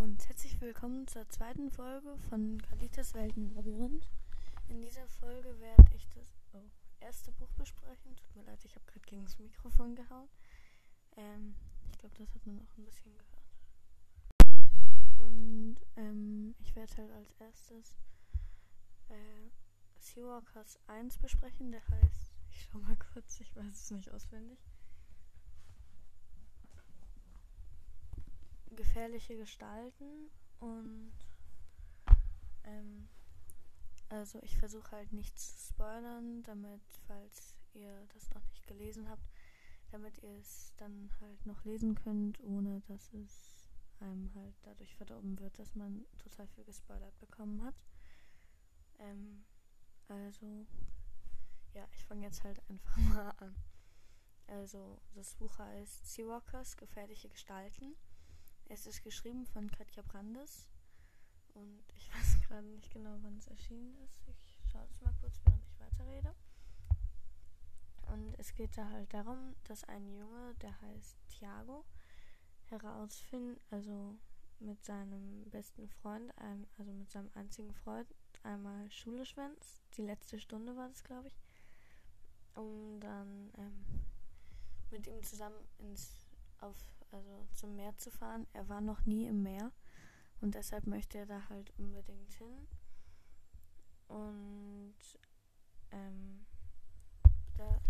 und 0.00 0.26
herzlich 0.28 0.58
willkommen 0.62 1.06
zur 1.08 1.28
zweiten 1.28 1.70
Folge 1.70 2.16
von 2.30 2.56
Kalitas 2.62 3.12
Weltenlabyrinth. 3.12 4.08
In 4.68 4.80
dieser 4.80 5.06
Folge 5.06 5.60
werde 5.60 5.94
ich 5.94 6.08
das 6.08 6.40
oh, 6.54 6.62
erste 7.00 7.32
Buch 7.32 7.50
besprechen. 7.58 8.16
Tut 8.16 8.34
mir 8.34 8.44
leid, 8.44 8.64
ich 8.64 8.74
habe 8.76 8.86
gerade 8.86 9.04
gegen 9.04 9.24
das 9.24 9.38
Mikrofon 9.38 9.94
gehauen. 9.94 10.30
Ähm, 11.18 11.54
ich 11.90 11.98
glaube, 11.98 12.14
das 12.16 12.34
hat 12.34 12.46
man 12.46 12.58
auch 12.60 12.78
ein 12.78 12.84
bisschen 12.86 13.12
gehört. 13.12 13.42
Und 15.18 15.76
ähm, 15.96 16.54
ich 16.60 16.74
werde 16.74 16.96
halt 16.96 17.12
als 17.12 17.34
erstes 17.34 17.98
äh, 19.10 19.50
Seawalkers 19.98 20.78
1 20.86 21.18
besprechen. 21.18 21.72
Der 21.72 21.86
heißt, 21.86 22.32
ich 22.48 22.62
schau 22.62 22.78
mal 22.78 22.96
kurz, 23.12 23.38
ich 23.40 23.54
weiß 23.54 23.66
es 23.74 23.90
nicht 23.90 24.10
auswendig. 24.10 24.60
Gefährliche 28.70 29.36
Gestalten 29.36 30.30
und 30.60 31.12
ähm, 32.64 33.08
also 34.08 34.38
ich 34.42 34.56
versuche 34.56 34.90
halt 34.92 35.12
nichts 35.12 35.66
zu 35.66 35.74
spoilern, 35.74 36.42
damit, 36.42 36.82
falls 37.06 37.54
ihr 37.74 38.06
das 38.14 38.30
noch 38.34 38.46
nicht 38.48 38.66
gelesen 38.66 39.08
habt, 39.08 39.30
damit 39.90 40.18
ihr 40.22 40.36
es 40.38 40.74
dann 40.76 41.10
halt 41.20 41.46
noch 41.46 41.64
lesen 41.64 41.94
könnt, 41.94 42.40
ohne 42.40 42.80
dass 42.88 43.12
es 43.12 43.68
einem 44.00 44.32
halt 44.34 44.54
dadurch 44.62 44.94
verdorben 44.96 45.38
wird, 45.38 45.58
dass 45.58 45.74
man 45.74 46.04
total 46.18 46.46
viel 46.48 46.64
gespoilert 46.64 47.18
bekommen 47.20 47.62
hat. 47.62 47.74
Ähm, 48.98 49.44
also, 50.08 50.66
ja, 51.74 51.86
ich 51.92 52.04
fange 52.04 52.24
jetzt 52.24 52.42
halt 52.44 52.60
einfach 52.68 52.96
mal 53.14 53.30
an. 53.38 53.54
Also, 54.46 54.98
das 55.14 55.36
Buch 55.36 55.58
heißt 55.58 56.12
Seawalkers, 56.12 56.76
gefährliche 56.76 57.28
Gestalten. 57.28 57.94
Es 58.72 58.86
ist 58.86 59.02
geschrieben 59.02 59.46
von 59.46 59.68
Katja 59.68 60.00
Brandes 60.04 60.68
und 61.54 61.82
ich 61.96 62.08
weiß 62.14 62.40
gerade 62.46 62.68
nicht 62.68 62.92
genau, 62.92 63.16
wann 63.20 63.36
es 63.36 63.48
erschienen 63.48 63.96
ist. 64.04 64.28
Ich 64.28 64.70
schaue 64.70 64.86
es 64.88 65.00
mal 65.00 65.12
kurz, 65.20 65.40
während 65.44 65.64
ich 65.64 65.80
weiterrede. 65.80 66.32
Und 68.12 68.38
es 68.38 68.54
geht 68.54 68.78
da 68.78 68.88
halt 68.88 69.12
darum, 69.12 69.56
dass 69.64 69.82
ein 69.84 70.08
Junge, 70.14 70.54
der 70.62 70.80
heißt 70.82 71.16
Thiago, 71.30 71.84
herausfindet, 72.68 73.60
also 73.72 74.16
mit 74.60 74.84
seinem 74.84 75.50
besten 75.50 75.88
Freund, 75.88 76.32
also 76.78 76.92
mit 76.92 77.10
seinem 77.10 77.30
einzigen 77.34 77.74
Freund, 77.74 78.06
einmal 78.44 78.88
Schule 78.92 79.26
schwänzt. 79.26 79.82
Die 79.96 80.02
letzte 80.02 80.38
Stunde 80.38 80.76
war 80.76 80.88
das, 80.88 81.02
glaube 81.02 81.26
ich. 81.26 81.36
Um 82.54 83.00
dann 83.00 83.50
ähm, 83.58 83.84
mit 84.92 85.08
ihm 85.08 85.24
zusammen 85.24 85.58
ins 85.78 86.12
auf 86.60 86.76
also 87.12 87.46
zum 87.52 87.76
Meer 87.76 87.96
zu 87.96 88.10
fahren. 88.10 88.46
Er 88.52 88.68
war 88.68 88.80
noch 88.80 89.06
nie 89.06 89.26
im 89.26 89.42
Meer 89.42 89.72
und 90.40 90.54
deshalb 90.54 90.86
möchte 90.86 91.18
er 91.18 91.26
da 91.26 91.48
halt 91.48 91.72
unbedingt 91.78 92.32
hin. 92.34 92.68
Und 94.08 94.94
ähm, 95.92 96.46
da, 97.56 97.80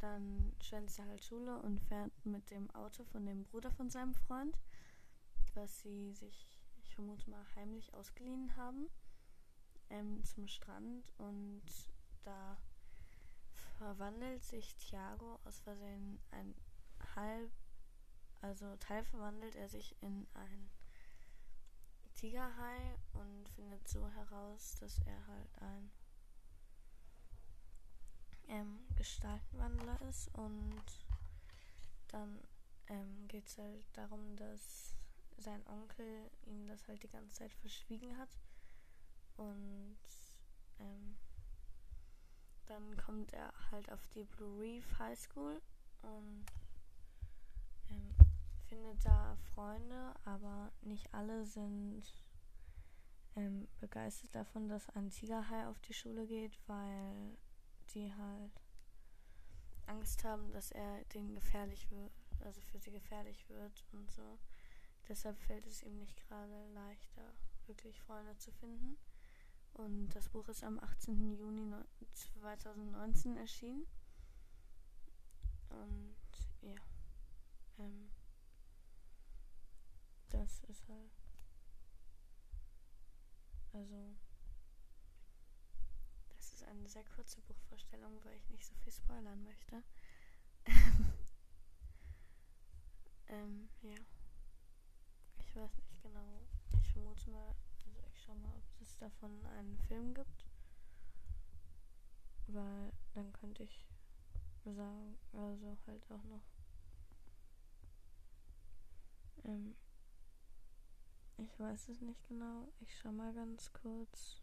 dann 0.00 0.52
schwänzt 0.62 0.98
er 0.98 1.06
halt 1.06 1.24
Schule 1.24 1.60
und 1.60 1.80
fährt 1.80 2.12
mit 2.24 2.50
dem 2.50 2.70
Auto 2.70 3.04
von 3.04 3.26
dem 3.26 3.44
Bruder 3.44 3.70
von 3.70 3.90
seinem 3.90 4.14
Freund, 4.14 4.58
was 5.54 5.80
sie 5.80 6.12
sich, 6.12 6.48
ich 6.82 6.94
vermute 6.94 7.28
mal, 7.28 7.44
heimlich 7.56 7.92
ausgeliehen 7.94 8.56
haben, 8.56 8.88
ähm, 9.90 10.22
zum 10.24 10.46
Strand 10.46 11.12
und 11.18 11.62
da 12.22 12.56
verwandelt 13.78 14.42
sich 14.42 14.76
Thiago 14.76 15.38
aus 15.44 15.60
Versehen 15.60 16.18
ein 16.30 16.54
halb 17.14 17.50
also 18.40 18.76
teilverwandelt 18.76 19.56
er 19.56 19.68
sich 19.68 19.94
in 20.00 20.26
ein 20.34 20.70
Tigerhai 22.14 22.96
und 23.12 23.48
findet 23.50 23.86
so 23.88 24.08
heraus, 24.10 24.76
dass 24.80 24.98
er 25.00 25.26
halt 25.26 25.62
ein 25.62 25.90
ähm, 28.48 28.80
Gestaltenwandler 28.96 30.00
ist 30.08 30.28
und 30.34 30.82
dann 32.08 32.40
ähm, 32.88 33.28
geht 33.28 33.46
es 33.46 33.58
halt 33.58 33.84
darum, 33.92 34.36
dass 34.36 34.96
sein 35.36 35.64
Onkel 35.68 36.30
ihm 36.46 36.66
das 36.66 36.88
halt 36.88 37.02
die 37.02 37.08
ganze 37.08 37.34
Zeit 37.34 37.52
verschwiegen 37.54 38.16
hat 38.18 38.30
und 39.36 39.98
ähm, 40.80 41.16
dann 42.66 42.96
kommt 42.96 43.32
er 43.32 43.52
halt 43.70 43.90
auf 43.92 44.06
die 44.08 44.24
Blue 44.24 44.60
Reef 44.60 44.98
High 44.98 45.18
School 45.18 45.60
und 46.02 46.46
ähm, 47.90 48.27
findet 48.68 49.04
da 49.04 49.36
Freunde, 49.54 50.14
aber 50.24 50.70
nicht 50.82 51.12
alle 51.12 51.44
sind 51.46 52.02
ähm, 53.36 53.66
begeistert 53.80 54.34
davon, 54.34 54.68
dass 54.68 54.88
ein 54.90 55.10
Tigerhai 55.10 55.66
auf 55.66 55.80
die 55.80 55.94
Schule 55.94 56.26
geht, 56.26 56.58
weil 56.66 57.36
die 57.94 58.12
halt 58.14 58.52
Angst 59.86 60.24
haben, 60.24 60.52
dass 60.52 60.70
er 60.70 61.04
denen 61.06 61.34
gefährlich 61.34 61.90
wird, 61.90 62.12
also 62.40 62.60
für 62.60 62.78
sie 62.78 62.90
gefährlich 62.90 63.48
wird 63.48 63.84
und 63.92 64.10
so. 64.10 64.38
Deshalb 65.08 65.38
fällt 65.38 65.66
es 65.66 65.82
ihm 65.82 65.96
nicht 65.98 66.16
gerade 66.28 66.68
leichter, 66.74 67.32
wirklich 67.66 68.00
Freunde 68.02 68.36
zu 68.36 68.52
finden. 68.52 68.98
Und 69.72 70.08
das 70.10 70.28
Buch 70.28 70.48
ist 70.48 70.64
am 70.64 70.78
18. 70.78 71.32
Juni 71.32 71.72
2019 72.12 73.36
erschienen. 73.36 73.86
Und 75.70 76.16
ja. 76.62 76.74
Ähm, 77.78 78.10
das 80.30 80.60
ist 80.64 80.88
halt. 80.88 81.10
Also. 83.72 84.16
Das 86.36 86.52
ist 86.52 86.64
eine 86.64 86.88
sehr 86.88 87.04
kurze 87.04 87.40
Buchvorstellung, 87.42 88.18
weil 88.24 88.36
ich 88.36 88.48
nicht 88.50 88.66
so 88.66 88.74
viel 88.76 88.92
spoilern 88.92 89.42
möchte. 89.42 89.82
ähm, 93.28 93.68
ja. 93.82 93.96
Ich 95.38 95.56
weiß 95.56 95.76
nicht 95.76 96.02
genau. 96.02 96.40
Ich 96.80 96.92
vermute 96.92 97.30
mal, 97.30 97.54
also 97.86 98.00
ich 98.12 98.22
schau 98.22 98.34
mal, 98.34 98.52
ob 98.54 98.80
es 98.80 98.96
davon 98.98 99.44
einen 99.46 99.78
Film 99.88 100.14
gibt. 100.14 100.44
Weil 102.46 102.92
dann 103.14 103.32
könnte 103.32 103.62
ich 103.64 103.86
sagen, 104.64 105.18
also 105.32 105.76
halt 105.86 106.10
auch 106.10 106.24
noch. 106.24 106.42
Ähm, 109.44 109.74
ich 111.38 111.58
weiß 111.58 111.88
es 111.88 112.00
nicht 112.00 112.26
genau. 112.26 112.68
Ich 112.80 112.98
schau 112.98 113.12
mal 113.12 113.32
ganz 113.32 113.72
kurz. 113.72 114.42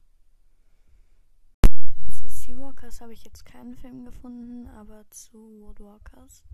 Zu 2.10 2.30
Seawalkers 2.30 3.02
habe 3.02 3.14
ich 3.14 3.24
jetzt 3.26 3.46
keinen 3.46 3.76
Film 3.76 4.06
gefunden, 4.06 4.68
aber 4.68 5.10
zu 5.10 5.38
Woodwalkers. 5.62 6.46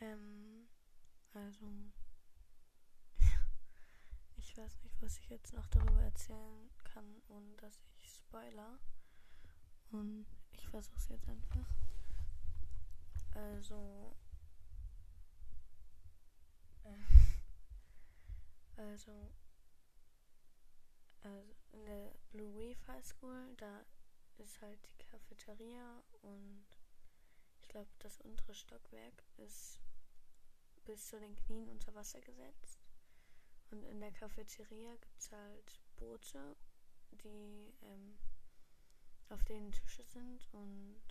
Ähm, 0.00 0.66
also. 1.34 1.66
ich 4.36 4.56
weiß 4.56 4.82
nicht, 4.82 5.02
was 5.02 5.18
ich 5.18 5.28
jetzt 5.28 5.52
noch 5.52 5.66
darüber 5.66 6.02
erzählen 6.02 6.70
kann, 6.84 7.22
ohne 7.28 7.54
dass 7.56 7.82
ich 7.98 8.10
spoiler. 8.10 8.78
Und 9.90 10.24
ich 10.52 10.66
versuche 10.68 10.96
es 10.96 11.08
jetzt 11.08 11.28
einfach. 11.28 11.68
Also. 13.34 14.16
Äh, 16.84 16.96
also 18.76 19.30
also 21.22 21.54
in 21.72 21.84
der 21.84 22.12
Blue 22.30 22.56
Reef 22.56 22.78
High 22.86 23.04
School, 23.04 23.54
da 23.56 23.84
ist 24.38 24.60
halt 24.60 24.78
die 25.00 25.04
Cafeteria 25.04 26.02
und 26.22 26.64
ich 27.60 27.68
glaube, 27.68 27.90
das 27.98 28.20
untere 28.20 28.54
Stockwerk 28.54 29.22
ist 29.36 29.80
bis 30.84 31.08
zu 31.08 31.20
den 31.20 31.36
Knien 31.36 31.68
unter 31.68 31.94
Wasser 31.94 32.20
gesetzt. 32.20 32.80
Und 33.70 33.84
in 33.84 34.00
der 34.00 34.12
Cafeteria 34.12 34.96
gibt 34.96 35.18
es 35.18 35.30
halt 35.30 35.80
Boote, 35.96 36.56
die 37.12 37.72
ähm, 37.82 38.18
auf 39.28 39.44
denen 39.44 39.70
Tische 39.70 40.02
sind 40.04 40.48
und 40.52 41.02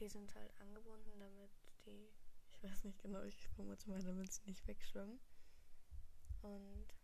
die 0.00 0.08
sind 0.08 0.34
halt 0.34 0.52
angebunden, 0.60 1.18
damit 1.18 1.50
die, 1.86 2.08
ich 2.50 2.62
weiß 2.62 2.84
nicht 2.84 3.00
genau, 3.00 3.22
ich 3.22 3.48
vermute 3.50 3.88
mal, 3.88 4.02
damit 4.02 4.32
sie 4.32 4.44
nicht 4.46 4.66
wegschwimmen. 4.66 5.20
Und 6.42 6.94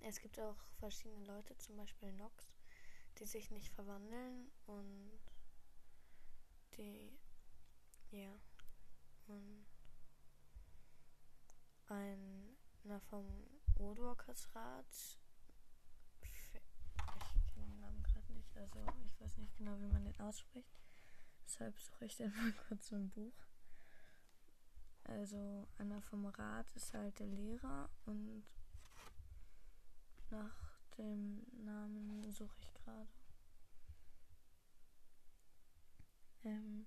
es 0.00 0.20
gibt 0.20 0.38
auch 0.40 0.56
verschiedene 0.78 1.24
Leute, 1.24 1.56
zum 1.58 1.76
Beispiel 1.76 2.12
Nox, 2.12 2.52
die 3.18 3.26
sich 3.26 3.50
nicht 3.50 3.70
verwandeln 3.70 4.50
und 4.66 5.18
die, 6.76 7.18
ja, 8.10 8.32
und 9.26 9.66
einer 11.88 13.00
vom 13.08 13.26
Woodwalkers 13.76 14.54
Rat, 14.54 15.18
ich 16.22 17.52
kenne 17.54 17.66
den 17.66 17.80
Namen 17.80 18.02
gerade 18.02 18.32
nicht, 18.32 18.56
also 18.56 18.84
ich 19.06 19.20
weiß 19.20 19.38
nicht 19.38 19.56
genau, 19.56 19.78
wie 19.80 19.88
man 19.88 20.04
den 20.04 20.20
ausspricht, 20.20 20.80
deshalb 21.44 21.78
suche 21.80 22.04
ich 22.06 22.16
den 22.16 22.30
mal 22.36 22.52
kurz 22.68 22.92
im 22.92 23.08
Buch. 23.10 23.34
Also 25.04 25.66
einer 25.78 26.02
vom 26.02 26.26
Rat 26.26 26.70
ist 26.76 26.92
halt 26.92 27.18
der 27.18 27.28
Lehrer 27.28 27.88
und 28.04 28.44
nach 30.30 30.78
dem 30.98 31.46
Namen 31.64 32.22
suche 32.38 32.56
ich 32.60 32.72
gerade. 32.74 33.08
Ähm. 36.44 36.86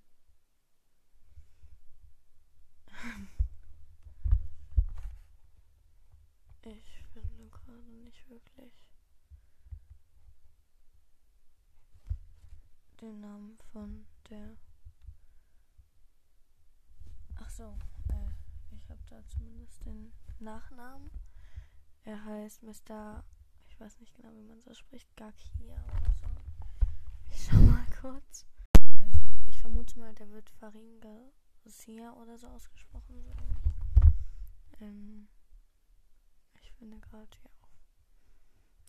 Ich 6.63 7.03
finde 7.11 7.49
gerade 7.49 7.89
nicht 8.03 8.29
wirklich 8.29 8.85
den 13.01 13.19
Namen 13.19 13.57
von 13.73 14.05
der. 14.29 14.55
Ach 17.35 17.49
so, 17.49 17.77
äh, 18.09 18.75
ich 18.75 18.89
habe 18.89 19.01
da 19.09 19.27
zumindest 19.27 19.83
den 19.85 20.13
Nachnamen. 20.39 21.09
Er 22.03 22.23
heißt 22.23 22.61
Mr. 22.61 23.25
Weiß 23.81 23.99
nicht 23.99 24.13
genau, 24.13 24.29
wie 24.35 24.43
man 24.43 24.61
so 24.61 24.71
spricht. 24.75 25.09
Gakia 25.17 25.73
oder 25.73 26.13
so. 26.21 26.27
Ich 27.31 27.45
schau 27.45 27.57
mal 27.61 27.83
kurz. 27.99 28.45
Also, 28.99 29.19
ich 29.47 29.59
vermute 29.59 29.97
mal, 29.97 30.13
der 30.13 30.29
wird 30.29 30.51
Farin 30.51 30.99
Garcia 31.01 32.13
oder 32.13 32.37
so 32.37 32.45
ausgesprochen. 32.49 33.23
So 33.23 33.31
ähm, 34.85 35.27
ich 36.61 36.71
finde 36.73 36.99
gerade 36.99 37.27
hier 37.41 37.49
auch 37.59 37.69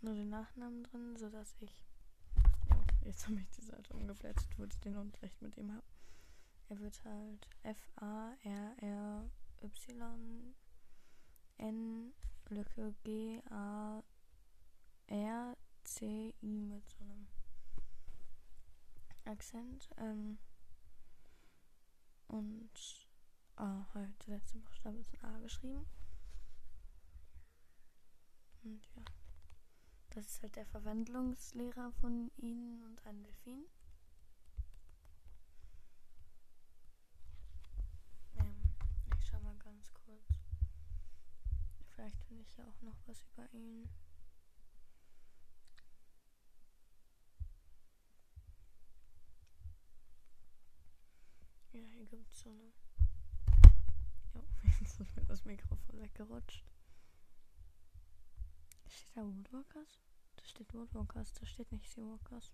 nur 0.02 0.14
den 0.14 0.28
Nachnamen 0.28 0.82
drin, 0.84 1.16
sodass 1.16 1.56
ich. 1.60 1.82
Ja, 2.68 2.84
jetzt 3.06 3.26
habe 3.26 3.40
ich 3.40 3.48
die 3.48 3.64
Seite 3.64 3.94
umgeblättert, 3.94 4.58
wo 4.58 4.64
ich 4.64 4.78
den 4.80 4.98
Unterricht 4.98 5.40
mit 5.40 5.56
ihm 5.56 5.72
habe. 5.72 5.86
Er 6.68 6.78
wird 6.80 7.02
halt 7.06 7.48
F-A-R-R-Y 7.62 9.24
N 11.56 12.12
Lücke 12.50 12.94
G 13.04 13.40
A 13.48 14.02
R 15.12 15.56
C 15.84 16.34
I 16.42 16.60
mit 16.62 16.88
so 16.88 17.04
einem 17.04 17.28
Akzent. 19.24 19.90
Ähm, 19.98 20.38
und 22.28 22.70
halt, 23.56 24.26
der 24.26 24.36
letzte 24.36 24.58
Buchstabe 24.58 24.98
ist 24.98 25.12
ein 25.12 25.24
A 25.24 25.38
geschrieben. 25.38 25.86
Und 28.64 28.88
ja. 28.96 29.02
Das 30.10 30.26
ist 30.26 30.42
halt 30.42 30.56
der 30.56 30.66
Verwandlungslehrer 30.66 31.92
von 31.92 32.30
ihnen 32.36 32.82
und 32.84 33.06
ein 33.06 33.22
Delfin. 33.22 33.64
Ähm, 38.38 38.74
ich 39.18 39.26
schau 39.26 39.40
mal 39.40 39.56
ganz 39.58 39.92
kurz. 39.92 40.24
Vielleicht 41.90 42.22
finde 42.24 42.42
ich 42.42 42.56
ja 42.56 42.66
auch 42.66 42.82
noch 42.82 42.96
was 43.06 43.22
über 43.32 43.52
ihn. 43.52 43.88
Eine. 52.12 52.72
Ja, 54.34 54.42
jetzt 54.80 55.00
ist 55.00 55.16
mir 55.16 55.24
das 55.24 55.44
Mikrofon 55.46 56.02
weggerutscht. 56.02 56.62
Steht 58.86 59.16
da 59.16 59.22
Woodwalkers? 59.22 59.98
Da 60.36 60.44
steht 60.44 60.74
Woodwalkers, 60.74 61.32
da 61.32 61.46
steht 61.46 61.72
nicht 61.72 61.88
Seawalkers. 61.90 62.52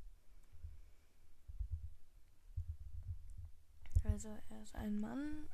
Also, 4.04 4.28
er 4.48 4.62
ist 4.62 4.76
ein 4.76 5.00
Mann. 5.00 5.48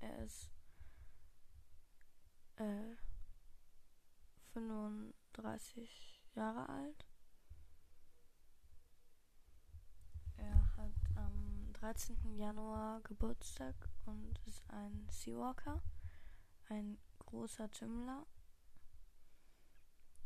Er 0.00 0.18
ist 0.24 0.50
äh, 2.56 2.94
35 4.52 6.22
Jahre 6.34 6.68
alt. 6.68 7.06
Er 10.36 10.76
hat 10.76 10.92
am 11.16 11.65
13. 11.80 12.36
Januar 12.38 13.02
Geburtstag 13.02 13.74
und 14.06 14.40
ist 14.46 14.62
ein 14.70 15.06
Seawalker, 15.10 15.82
ein 16.70 16.96
großer 17.18 17.70
Tümmler 17.70 18.24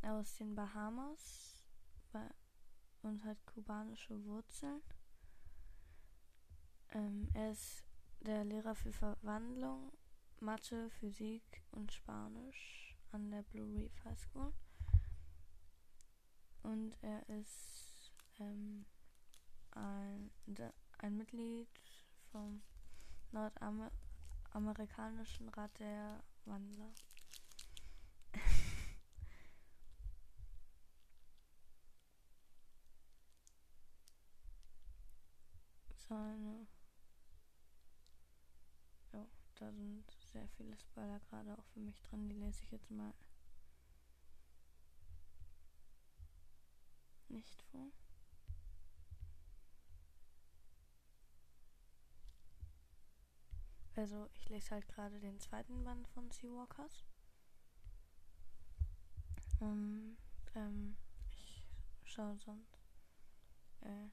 aus 0.01 0.37
den 0.37 0.55
Bahamas 0.55 1.65
und 3.01 3.25
hat 3.25 3.45
kubanische 3.45 4.23
Wurzeln. 4.23 4.81
Ähm, 6.93 7.27
er 7.33 7.51
ist 7.51 7.83
der 8.21 8.45
Lehrer 8.45 8.75
für 8.75 8.93
Verwandlung, 8.93 9.91
Mathe, 10.39 10.89
Physik 10.89 11.63
und 11.71 11.91
Spanisch 11.91 12.97
an 13.11 13.29
der 13.29 13.43
Blue 13.43 13.75
Reef 13.75 14.05
High 14.05 14.19
School. 14.19 14.53
Und 16.63 16.95
er 17.01 17.27
ist 17.27 18.13
ähm, 18.39 18.85
ein, 19.71 20.31
ein 21.03 21.17
Mitglied 21.17 21.67
vom 22.31 22.61
Nordamerikanischen 23.31 25.49
Rat 25.49 25.79
der 25.79 26.23
Wandler. 26.45 26.93
Seine. 36.07 36.67
Ja, 39.13 39.25
da 39.55 39.71
sind 39.71 40.03
sehr 40.31 40.47
viele 40.49 40.77
Spoiler 40.77 41.19
gerade 41.21 41.57
auch 41.57 41.65
für 41.73 41.79
mich 41.79 41.99
drin. 42.03 42.29
Die 42.29 42.35
lese 42.35 42.63
ich 42.63 42.71
jetzt 42.71 42.91
mal 42.91 43.13
nicht 47.29 47.63
vor. 47.71 47.89
Also 54.01 54.27
ich 54.33 54.49
lese 54.49 54.71
halt 54.71 54.87
gerade 54.87 55.19
den 55.19 55.39
zweiten 55.39 55.83
Band 55.83 56.07
von 56.07 56.31
Seawalkers. 56.31 57.05
Und 59.59 60.17
ähm, 60.55 60.97
ich 61.29 61.63
schaue 62.03 62.35
sonst 62.39 62.79
äh, 63.81 64.09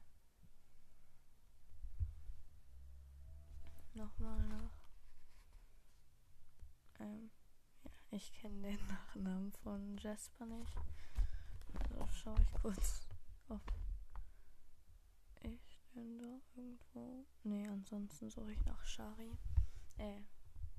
nochmal 3.95 4.39
nach. 4.45 4.77
Ähm, 6.99 7.31
ja, 7.83 7.91
ich 8.11 8.31
kenne 8.33 8.61
den 8.61 8.87
Nachnamen 8.89 9.51
von 9.63 9.97
Jasper 9.97 10.45
nicht. 10.45 10.77
Also 11.79 12.07
schaue 12.11 12.39
ich 12.39 12.61
kurz, 12.61 13.07
ob 13.47 13.61
ich 15.41 15.81
denn 15.95 16.19
da 16.19 16.39
irgendwo. 16.55 17.25
Nee, 17.43 17.67
ansonsten 17.67 18.29
suche 18.29 18.51
ich 18.51 18.63
nach 18.65 18.85
Shari. 18.85 19.31
Äh, 19.99 20.21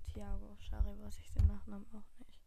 Thiago. 0.07 0.57
Shari 0.59 0.99
weiß 0.99 1.19
ich 1.19 1.31
den 1.33 1.47
Nachnamen 1.47 1.87
auch 1.93 2.19
nicht. 2.19 2.41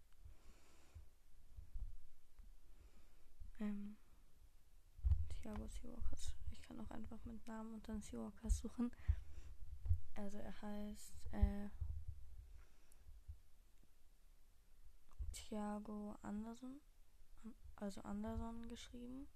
Ähm, 3.60 3.96
Thiago 5.30 5.68
Seawalkers. 5.68 6.36
Ich 6.52 6.62
kann 6.64 6.80
auch 6.80 6.90
einfach 6.90 7.24
mit 7.26 7.46
Namen 7.48 7.76
und 7.76 7.88
dann 7.88 8.02
Seawalkers 8.02 8.58
suchen. 8.58 8.92
Also 10.16 10.38
er 10.38 10.62
heißt 10.62 11.14
äh, 11.32 11.70
Thiago 15.32 16.16
Anderson. 16.24 16.82
Also 17.76 18.02
Anderson 18.02 18.68
geschrieben. 18.68 19.28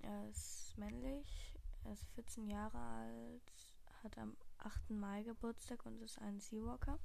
Er 0.00 0.28
ist 0.28 0.76
männlich. 0.76 1.54
Er 1.84 1.92
ist 1.92 2.04
14 2.14 2.48
Jahre 2.48 2.78
alt. 2.78 3.52
Hat 4.02 4.18
am 4.18 4.36
8. 4.66 4.90
Mai 4.90 5.22
Geburtstag 5.22 5.86
und 5.86 6.02
ist 6.02 6.18
ein 6.18 6.40
Seawalker. 6.40 6.98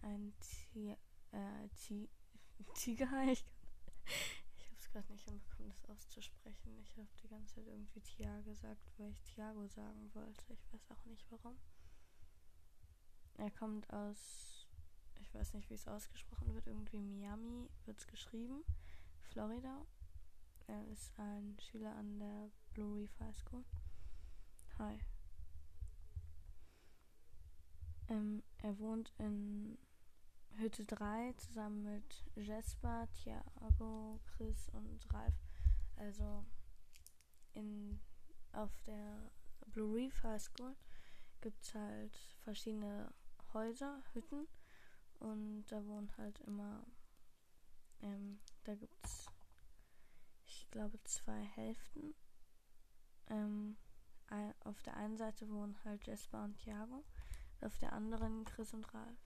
Ein 0.00 0.32
Tier, 0.40 0.96
äh, 1.32 1.68
Tiger. 2.74 3.22
Ich, 3.30 3.44
ich 4.56 4.64
habe 4.64 4.76
es 4.78 4.88
gerade 4.88 5.12
nicht 5.12 5.26
hinbekommen, 5.26 5.68
das 5.68 5.84
auszusprechen. 5.90 6.78
Ich 6.80 6.96
habe 6.96 7.08
die 7.22 7.28
ganze 7.28 7.56
Zeit 7.56 7.66
irgendwie 7.66 8.00
Tia 8.00 8.40
gesagt, 8.40 8.90
weil 8.96 9.10
ich 9.10 9.22
Tiago 9.24 9.66
sagen 9.66 10.10
wollte. 10.14 10.54
Ich 10.54 10.72
weiß 10.72 10.90
auch 10.90 11.04
nicht 11.04 11.30
warum. 11.30 11.58
Er 13.34 13.50
kommt 13.50 13.92
aus, 13.92 14.66
ich 15.20 15.34
weiß 15.34 15.52
nicht, 15.52 15.68
wie 15.68 15.74
es 15.74 15.86
ausgesprochen 15.86 16.54
wird, 16.54 16.66
irgendwie 16.66 16.98
Miami 16.98 17.68
wird 17.84 17.98
es 17.98 18.06
geschrieben, 18.06 18.64
Florida. 19.20 19.84
Er 20.66 20.88
ist 20.88 21.12
ein 21.18 21.58
Schüler 21.60 21.94
an 21.94 22.18
der 22.18 22.50
Blue 22.72 22.96
Reef 22.96 23.20
High 23.20 23.36
School. 23.36 23.64
Hi. 24.78 24.98
Ähm, 28.08 28.42
er 28.58 28.78
wohnt 28.78 29.12
in 29.18 29.78
Hütte 30.56 30.84
3 30.84 31.34
zusammen 31.34 31.82
mit 31.82 32.24
Jesper, 32.34 33.08
Thiago, 33.12 34.20
Chris 34.26 34.68
und 34.70 35.06
Ralf. 35.12 35.34
Also 35.96 36.44
in, 37.54 38.00
auf 38.52 38.80
der 38.82 39.30
Blue 39.66 39.94
Reef 39.94 40.22
High 40.22 40.40
School 40.40 40.74
gibt 41.40 41.62
es 41.62 41.74
halt 41.74 42.16
verschiedene 42.40 43.12
Häuser, 43.52 44.02
Hütten 44.12 44.48
und 45.20 45.64
da 45.66 45.84
wohnen 45.86 46.10
halt 46.16 46.40
immer, 46.40 46.84
ähm, 48.00 48.38
da 48.64 48.74
gibt 48.74 49.04
es 49.04 49.26
ich 50.68 50.70
glaube, 50.70 51.02
zwei 51.04 51.42
Hälften. 51.42 52.14
Ähm, 53.28 53.76
auf 54.60 54.82
der 54.82 54.96
einen 54.96 55.16
Seite 55.16 55.48
wohnen 55.48 55.78
halt 55.84 56.06
Jesper 56.06 56.44
und 56.44 56.56
Thiago, 56.58 57.04
auf 57.60 57.78
der 57.78 57.92
anderen 57.92 58.44
Chris 58.44 58.72
und 58.74 58.92
Ralf. 58.94 59.18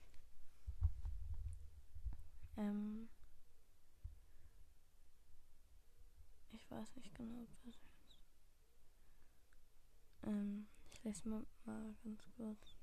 Ähm, 2.57 3.09
ich 6.51 6.69
weiß 6.69 6.95
nicht 6.95 7.13
genau, 7.15 7.47
was 7.47 7.65
jetzt. 7.65 8.19
Ähm, 10.23 10.67
ich 10.91 11.03
lese 11.03 11.27
mal, 11.27 11.45
mal 11.65 11.95
ganz 12.03 12.27
kurz 12.37 12.75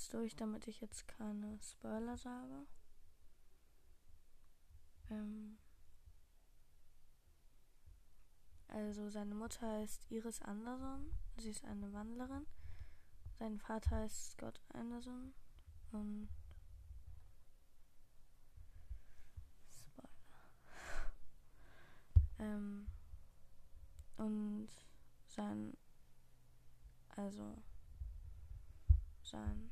das 0.00 0.08
durch, 0.08 0.34
damit 0.34 0.66
ich 0.66 0.80
jetzt 0.80 1.06
keine 1.08 1.58
Spoiler 1.62 2.16
sage. 2.16 2.66
Ähm, 5.10 5.58
also 8.70 9.10
seine 9.10 9.34
Mutter 9.34 9.66
heißt 9.66 10.10
Iris 10.10 10.40
Anderson, 10.42 11.12
sie 11.36 11.50
ist 11.50 11.64
eine 11.64 11.92
Wandlerin. 11.92 12.46
Sein 13.38 13.58
Vater 13.58 13.96
heißt 13.96 14.32
Scott 14.32 14.60
Anderson 14.72 15.32
und 15.92 16.28
Spoiler. 19.68 20.10
Ähm, 22.38 22.86
und 24.16 24.68
sein, 25.26 25.76
also 27.16 27.56
sein, 29.22 29.70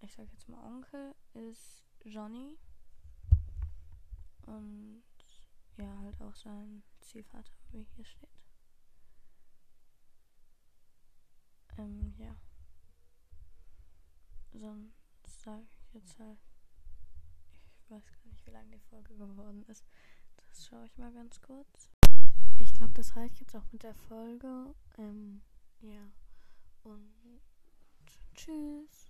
ich 0.00 0.12
sag 0.12 0.30
jetzt 0.32 0.48
mal 0.48 0.62
Onkel 0.64 1.14
ist 1.34 1.84
Johnny 2.04 2.58
und 4.46 5.02
ja, 5.76 5.98
halt 5.98 6.20
auch 6.22 6.34
sein 6.34 6.82
Ziehvater, 7.06 7.52
wie 7.70 7.84
hier 7.94 8.04
steht. 8.04 8.28
Ähm, 11.78 12.14
ja. 12.18 12.34
Sonst 14.52 15.40
sage 15.42 15.62
ich 15.62 15.94
jetzt 15.94 16.18
halt. 16.18 16.38
Ich 17.78 17.90
weiß 17.90 18.04
gar 18.06 18.26
nicht, 18.26 18.44
wie 18.46 18.50
lange 18.50 18.70
die 18.70 18.80
Folge 18.90 19.14
geworden 19.14 19.62
ist. 19.68 19.84
Das 20.36 20.66
schaue 20.66 20.86
ich 20.86 20.96
mal 20.98 21.12
ganz 21.12 21.40
kurz. 21.40 21.90
Ich 22.58 22.74
glaube, 22.74 22.94
das 22.94 23.14
reicht 23.16 23.38
jetzt 23.38 23.54
auch 23.54 23.70
mit 23.70 23.82
der 23.82 23.94
Folge. 23.94 24.74
Ähm, 24.98 25.42
ja. 25.80 26.10
Und 26.82 27.40
tschüss. 28.34 29.05